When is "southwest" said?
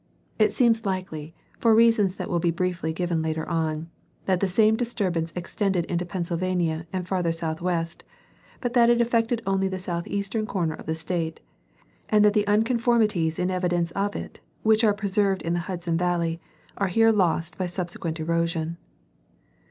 7.31-8.03